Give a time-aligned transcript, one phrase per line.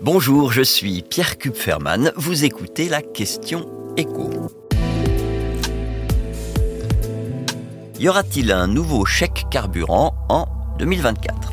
[0.00, 2.12] Bonjour, je suis Pierre Kupferman.
[2.14, 4.30] Vous écoutez la question écho.
[7.98, 10.46] Y aura-t-il un nouveau chèque carburant en
[10.78, 11.50] 2024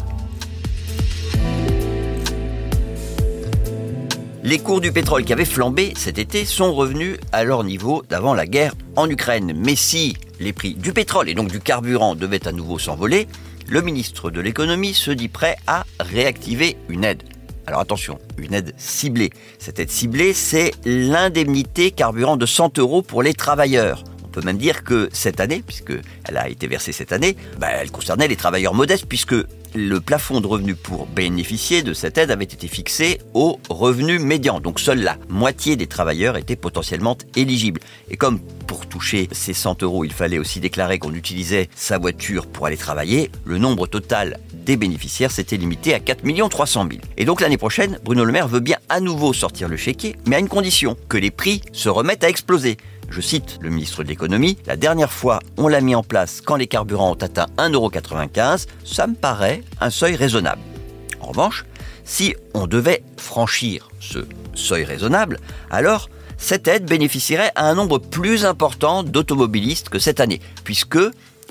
[4.44, 8.36] Les cours du pétrole qui avaient flambé cet été sont revenus à leur niveau d'avant
[8.36, 9.54] la guerre en Ukraine.
[9.58, 13.28] Mais si les prix du pétrole et donc du carburant devaient à nouveau s'envoler,
[13.68, 17.24] le ministre de l'économie se dit prêt à réactiver une aide.
[17.68, 19.32] Alors attention, une aide ciblée.
[19.58, 24.04] Cette aide ciblée, c'est l'indemnité carburant de 100 euros pour les travailleurs.
[24.36, 27.90] On peut même dire que cette année, puisqu'elle a été versée cette année, bah, elle
[27.90, 29.36] concernait les travailleurs modestes, puisque
[29.76, 34.60] le plafond de revenus pour bénéficier de cette aide avait été fixé au revenu médian.
[34.60, 37.82] Donc seule la moitié des travailleurs étaient potentiellement éligibles.
[38.10, 42.48] Et comme pour toucher ces 100 euros, il fallait aussi déclarer qu'on utilisait sa voiture
[42.48, 47.02] pour aller travailler, le nombre total des bénéficiaires s'était limité à 4 300 000.
[47.18, 50.38] Et donc l'année prochaine, Bruno Le Maire veut bien à nouveau sortir le chéquier, mais
[50.38, 52.78] à une condition, que les prix se remettent à exploser.
[53.10, 56.56] Je cite le ministre de l'économie, la dernière fois on l'a mis en place quand
[56.56, 60.62] les carburants ont atteint 1,95€, ça me paraît un seuil raisonnable.
[61.22, 61.66] En revanche,
[62.04, 64.20] si on devait franchir ce
[64.54, 65.40] seuil raisonnable,
[65.72, 71.00] alors cette aide bénéficierait à un nombre plus important d'automobilistes que cette année, puisque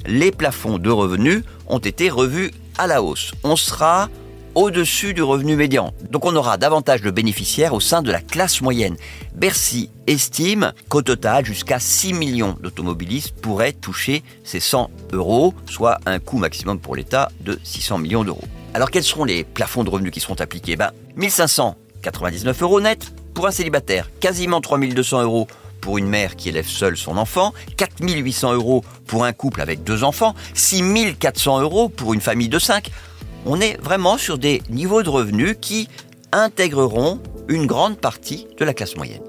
[0.07, 3.33] les plafonds de revenus ont été revus à la hausse.
[3.43, 4.09] On sera
[4.55, 5.93] au-dessus du revenu médian.
[6.11, 8.97] Donc on aura davantage de bénéficiaires au sein de la classe moyenne.
[9.35, 16.19] Bercy estime qu'au total, jusqu'à 6 millions d'automobilistes pourraient toucher ces 100 euros, soit un
[16.19, 18.45] coût maximum pour l'État de 600 millions d'euros.
[18.75, 20.77] Alors quels seront les plafonds de revenus qui seront appliqués?
[20.77, 25.49] Ben, 1599 euros net pour un célibataire, quasiment 3200 euros
[25.81, 30.03] pour une mère qui élève seule son enfant, 4800 euros pour un couple avec deux
[30.03, 32.91] enfants, 6400 euros pour une famille de 5
[33.47, 35.89] on est vraiment sur des niveaux de revenus qui
[36.33, 39.23] intégreront une grande partie de la classe moyenne.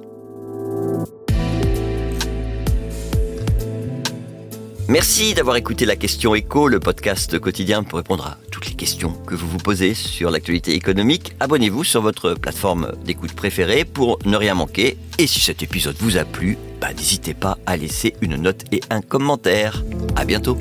[4.88, 9.14] Merci d'avoir écouté la question écho, le podcast quotidien pour répondre à toutes les questions
[9.26, 11.34] que vous vous posez sur l'actualité économique.
[11.40, 14.98] Abonnez-vous sur votre plateforme d'écoute préférée pour ne rien manquer.
[15.18, 18.82] Et si cet épisode vous a plu, bah, n'hésitez pas à laisser une note et
[18.92, 19.84] un commentaire.
[20.16, 20.56] À bientôt.